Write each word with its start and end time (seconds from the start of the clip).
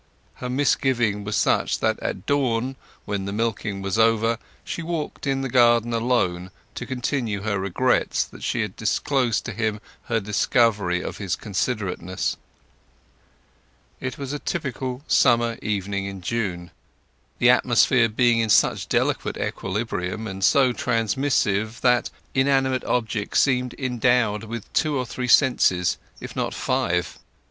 Her 0.37 0.49
misgiving 0.49 1.23
was 1.23 1.37
such 1.37 1.77
that 1.77 1.99
at 1.99 2.25
dusk, 2.25 2.75
when 3.05 3.25
the 3.25 3.31
milking 3.31 3.83
was 3.83 3.99
over, 3.99 4.39
she 4.63 4.81
walked 4.81 5.27
in 5.27 5.41
the 5.41 5.47
garden 5.47 5.93
alone, 5.93 6.49
to 6.73 6.87
continue 6.87 7.41
her 7.41 7.59
regrets 7.59 8.23
that 8.23 8.41
she 8.41 8.61
had 8.61 8.75
disclosed 8.75 9.45
to 9.45 9.51
him 9.53 9.79
her 10.05 10.19
discovery 10.19 11.03
of 11.03 11.17
his 11.19 11.35
considerateness. 11.35 12.35
It 13.99 14.17
was 14.17 14.33
a 14.33 14.39
typical 14.39 15.03
summer 15.07 15.59
evening 15.61 16.07
in 16.07 16.21
June, 16.21 16.71
the 17.37 17.51
atmosphere 17.51 18.09
being 18.09 18.39
in 18.39 18.49
such 18.49 18.89
delicate 18.89 19.37
equilibrium 19.37 20.25
and 20.25 20.43
so 20.43 20.73
transmissive 20.73 21.79
that 21.81 22.09
inanimate 22.33 22.83
objects 22.85 23.39
seemed 23.41 23.75
endowed 23.77 24.45
with 24.45 24.73
two 24.73 24.97
or 24.97 25.05
three 25.05 25.27
senses, 25.27 25.99
if 26.19 26.35
not 26.35 26.55
five. 26.55 27.19